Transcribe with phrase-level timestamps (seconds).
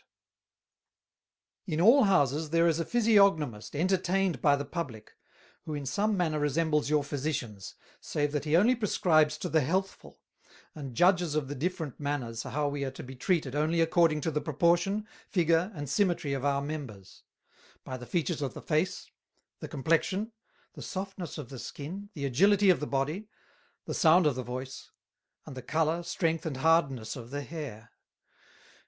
[1.67, 5.09] [Sidenote: The Physiognomist] "In all Houses there is a Physiognomist entertained by the Publick,
[5.65, 10.19] who in some manner resembles your Physicians, save that he only prescribes to the Healthful,
[10.73, 14.31] and judges of the different manners how we are to be Treated only according to
[14.31, 17.21] the Proportion, Figure, and Symmetry of our Members;
[17.83, 19.11] by the Features of the Face,
[19.59, 20.31] the Complexion,
[20.73, 23.29] the Softness of the Skin, the Agility of the Body,
[23.85, 24.89] the Sound of the Voice,
[25.45, 27.91] and the Colour, Strength, and Hardness of the Hair.